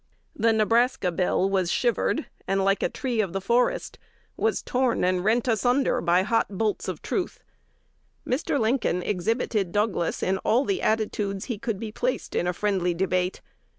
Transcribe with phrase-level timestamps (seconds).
[0.35, 3.99] The Nebraska Bill was shivered, and, like a tree of the forest,
[4.35, 7.37] was torn and rent asunder by hot bolts of truth....
[8.25, 8.59] Mr.
[8.59, 13.41] Lincoln exhibited Douglas in all the attitudes he could be placed in a friendly debate.